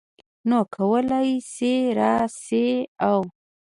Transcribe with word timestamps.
نو 0.49 0.59
کولی 0.75 1.31
شې 1.53 1.73
راشې 1.99 2.69
او 3.07 3.19